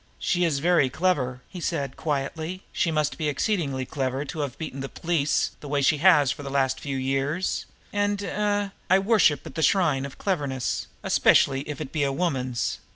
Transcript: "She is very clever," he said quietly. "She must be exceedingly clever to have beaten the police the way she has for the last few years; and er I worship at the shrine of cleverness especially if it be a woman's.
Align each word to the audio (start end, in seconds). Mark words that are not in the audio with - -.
"She 0.17 0.43
is 0.45 0.57
very 0.57 0.89
clever," 0.89 1.43
he 1.47 1.61
said 1.61 1.95
quietly. 1.95 2.63
"She 2.71 2.89
must 2.89 3.19
be 3.19 3.29
exceedingly 3.29 3.85
clever 3.85 4.25
to 4.25 4.39
have 4.39 4.57
beaten 4.57 4.79
the 4.79 4.89
police 4.89 5.51
the 5.59 5.67
way 5.67 5.83
she 5.83 5.97
has 5.99 6.31
for 6.31 6.41
the 6.41 6.49
last 6.49 6.79
few 6.79 6.97
years; 6.97 7.67
and 7.93 8.23
er 8.23 8.71
I 8.89 8.97
worship 8.97 9.45
at 9.45 9.53
the 9.53 9.61
shrine 9.61 10.07
of 10.07 10.17
cleverness 10.17 10.87
especially 11.03 11.69
if 11.69 11.79
it 11.79 11.91
be 11.91 12.01
a 12.01 12.11
woman's. 12.11 12.79